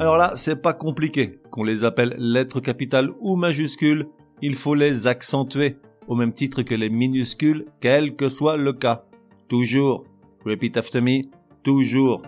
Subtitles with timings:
[0.00, 1.40] Alors là, c'est pas compliqué.
[1.50, 4.06] Qu'on les appelle lettres capitales ou majuscules,
[4.40, 5.76] il faut les accentuer,
[6.08, 9.04] au même titre que les minuscules, quel que soit le cas.
[9.48, 10.04] Toujours.
[10.46, 11.24] Repeat after me.
[11.62, 12.22] Toujours.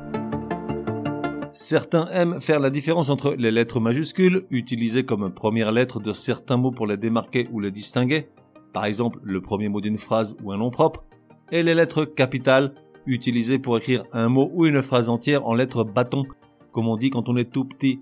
[1.52, 6.58] Certains aiment faire la différence entre les lettres majuscules, utilisées comme première lettre de certains
[6.58, 8.28] mots pour les démarquer ou les distinguer,
[8.74, 11.04] par exemple le premier mot d'une phrase ou un nom propre,
[11.50, 12.74] et les lettres capitales,
[13.06, 16.24] utilisées pour écrire un mot ou une phrase entière en lettres bâton,
[16.72, 18.00] comme on dit quand on est tout petit.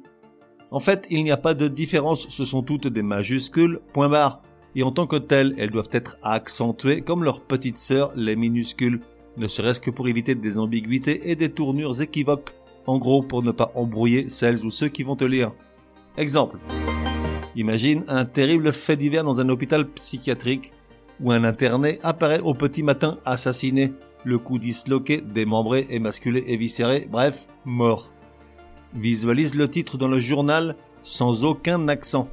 [0.70, 4.42] En fait, il n'y a pas de différence, ce sont toutes des majuscules, point barre.
[4.77, 9.00] Et en tant que telles, elles doivent être accentuées comme leurs petites sœurs, les minuscules,
[9.36, 12.53] ne serait-ce que pour éviter des ambiguïtés et des tournures équivoques,
[12.86, 15.53] en gros pour ne pas embrouiller celles ou ceux qui vont te lire.
[16.16, 16.59] Exemple.
[17.56, 20.72] Imagine un terrible fait divers dans un hôpital psychiatrique
[21.20, 23.92] où un interné apparaît au petit matin assassiné,
[24.25, 28.12] le cou disloqué, démembré, émasculé, éviscéré, bref, mort.
[28.94, 32.28] Visualise le titre dans le journal sans aucun accent.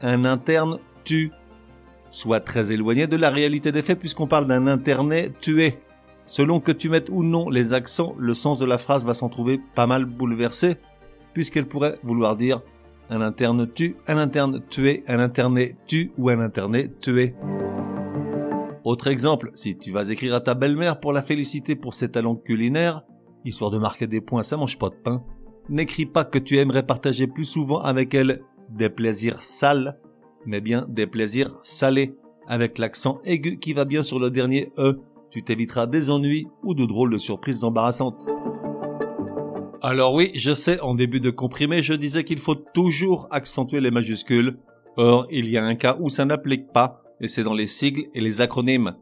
[0.00, 1.30] Un interne tue.
[2.10, 5.78] Soit très éloigné de la réalité des faits puisqu'on parle d'un interné tué.
[6.26, 9.28] Selon que tu mettes ou non les accents, le sens de la phrase va s'en
[9.28, 10.76] trouver pas mal bouleversé
[11.34, 12.62] puisqu'elle pourrait vouloir dire
[13.10, 17.34] un interne tue, un interne tué, un interné tue ou un interné tué.
[18.84, 22.36] Autre exemple, si tu vas écrire à ta belle-mère pour la féliciter pour ses talents
[22.36, 23.02] culinaires,
[23.44, 25.22] histoire de marquer des points, ça mange pas de pain,
[25.68, 29.98] n'écris pas que tu aimerais partager plus souvent avec elle des plaisirs sales,
[30.46, 32.14] mais bien des plaisirs salés,
[32.46, 35.00] avec l'accent aigu qui va bien sur le dernier E.
[35.30, 38.26] Tu t'éviteras des ennuis ou de drôles de surprises embarrassantes.
[39.82, 43.90] Alors oui, je sais, en début de comprimé, je disais qu'il faut toujours accentuer les
[43.90, 44.58] majuscules.
[44.96, 48.08] Or, il y a un cas où ça n'applique pas, et c'est dans les sigles
[48.14, 48.96] et les acronymes.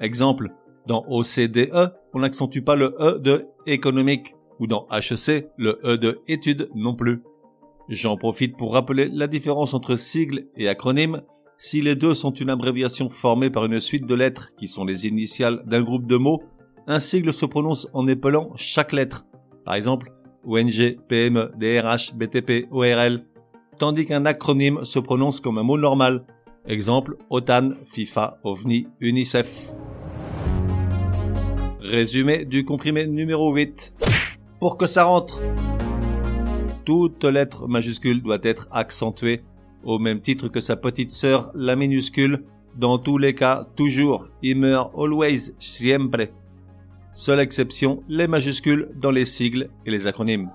[0.00, 0.50] Exemple,
[0.86, 6.20] dans OCDE, on n'accentue pas le E de économique, ou dans HEC, le E de
[6.28, 7.22] études non plus.
[7.88, 11.22] J'en profite pour rappeler la différence entre sigle et acronyme.
[11.56, 15.08] Si les deux sont une abréviation formée par une suite de lettres qui sont les
[15.08, 16.42] initiales d'un groupe de mots,
[16.86, 19.26] un sigle se prononce en épelant chaque lettre.
[19.64, 20.12] Par exemple,
[20.44, 23.20] ONG, PME, DRH, BTP, ORL,
[23.78, 26.24] tandis qu'un acronyme se prononce comme un mot normal.
[26.66, 29.70] Exemple, OTAN, FIFA, OVNI, UNICEF.
[31.80, 34.09] Résumé du comprimé numéro 8.
[34.60, 35.40] Pour que ça rentre,
[36.84, 39.42] toute lettre majuscule doit être accentuée,
[39.84, 42.44] au même titre que sa petite sœur, la minuscule,
[42.76, 46.28] dans tous les cas, toujours, immer, always, siempre.
[47.14, 50.50] Seule exception, les majuscules dans les sigles et les acronymes.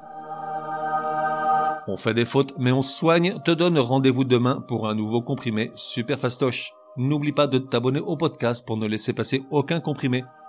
[1.88, 5.72] On fait des fautes, mais on soigne, te donne rendez-vous demain pour un nouveau comprimé
[5.76, 6.74] super fastoche.
[6.96, 10.24] N'oublie pas de t'abonner au podcast pour ne laisser passer aucun comprimé.